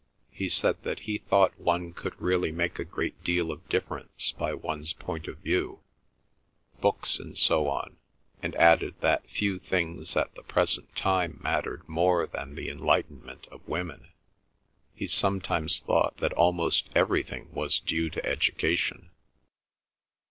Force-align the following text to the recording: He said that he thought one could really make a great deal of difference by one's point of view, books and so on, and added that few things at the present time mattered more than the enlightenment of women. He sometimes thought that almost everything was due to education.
He 0.31 0.49
said 0.49 0.81
that 0.81 1.01
he 1.01 1.19
thought 1.19 1.59
one 1.59 1.93
could 1.93 2.19
really 2.19 2.51
make 2.51 2.79
a 2.79 2.83
great 2.83 3.23
deal 3.23 3.51
of 3.51 3.69
difference 3.69 4.31
by 4.31 4.51
one's 4.51 4.93
point 4.93 5.27
of 5.27 5.37
view, 5.37 5.83
books 6.79 7.19
and 7.19 7.37
so 7.37 7.67
on, 7.67 7.97
and 8.41 8.55
added 8.55 8.95
that 9.01 9.29
few 9.29 9.59
things 9.59 10.15
at 10.17 10.33
the 10.33 10.41
present 10.41 10.95
time 10.95 11.39
mattered 11.43 11.87
more 11.87 12.25
than 12.25 12.55
the 12.55 12.67
enlightenment 12.67 13.45
of 13.51 13.67
women. 13.67 14.11
He 14.95 15.05
sometimes 15.05 15.81
thought 15.81 16.17
that 16.17 16.33
almost 16.33 16.89
everything 16.95 17.51
was 17.51 17.79
due 17.79 18.09
to 18.09 18.25
education. 18.25 19.11